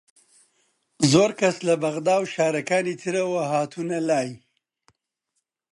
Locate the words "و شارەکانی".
2.19-2.99